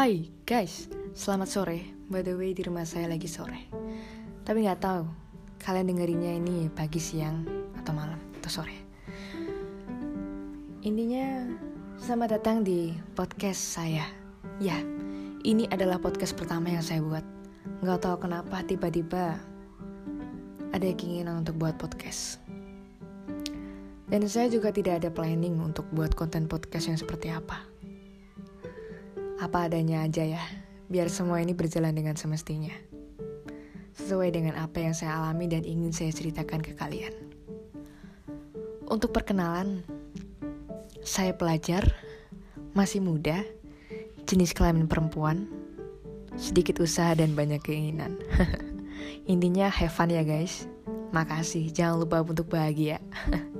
Hai 0.00 0.32
guys, 0.48 0.88
selamat 1.12 1.48
sore. 1.52 1.84
By 2.08 2.24
the 2.24 2.32
way 2.32 2.56
di 2.56 2.64
rumah 2.64 2.88
saya 2.88 3.04
lagi 3.04 3.28
sore. 3.28 3.68
Tapi 4.48 4.64
nggak 4.64 4.80
tahu 4.80 5.04
kalian 5.60 5.92
dengerinnya 5.92 6.40
ini 6.40 6.72
pagi, 6.72 6.96
siang, 6.96 7.44
atau 7.76 7.92
malam 7.92 8.16
atau 8.40 8.48
sore. 8.48 8.80
Intinya 10.88 11.52
selamat 12.00 12.40
datang 12.40 12.64
di 12.64 12.96
podcast 13.12 13.60
saya. 13.60 14.08
Ya, 14.56 14.80
ini 15.44 15.68
adalah 15.68 16.00
podcast 16.00 16.32
pertama 16.32 16.72
yang 16.72 16.80
saya 16.80 17.04
buat. 17.04 17.26
Nggak 17.84 18.00
tahu 18.00 18.24
kenapa 18.24 18.64
tiba-tiba 18.64 19.36
ada 20.72 20.86
keinginan 20.96 21.44
untuk 21.44 21.60
buat 21.60 21.76
podcast. 21.76 22.40
Dan 24.08 24.24
saya 24.32 24.48
juga 24.48 24.72
tidak 24.72 25.04
ada 25.04 25.12
planning 25.12 25.60
untuk 25.60 25.84
buat 25.92 26.16
konten 26.16 26.48
podcast 26.48 26.88
yang 26.88 26.96
seperti 26.96 27.28
apa 27.36 27.69
apa 29.40 29.72
adanya 29.72 30.04
aja 30.04 30.20
ya, 30.36 30.42
biar 30.92 31.08
semua 31.08 31.40
ini 31.40 31.56
berjalan 31.56 31.96
dengan 31.96 32.12
semestinya. 32.12 32.76
Sesuai 33.96 34.36
dengan 34.36 34.60
apa 34.60 34.84
yang 34.84 34.92
saya 34.92 35.16
alami 35.16 35.48
dan 35.48 35.64
ingin 35.64 35.96
saya 35.96 36.12
ceritakan 36.12 36.60
ke 36.60 36.76
kalian. 36.76 37.16
Untuk 38.84 39.16
perkenalan, 39.16 39.80
saya 41.00 41.32
pelajar, 41.32 41.88
masih 42.76 43.00
muda, 43.00 43.40
jenis 44.28 44.52
kelamin 44.52 44.84
perempuan, 44.84 45.48
sedikit 46.36 46.84
usaha 46.84 47.16
dan 47.16 47.32
banyak 47.32 47.64
keinginan. 47.64 48.20
Intinya 49.32 49.72
have 49.72 49.96
fun 49.96 50.12
ya 50.12 50.20
guys. 50.20 50.68
Makasih, 51.16 51.72
jangan 51.72 52.04
lupa 52.04 52.20
untuk 52.20 52.52
bahagia. 52.52 53.00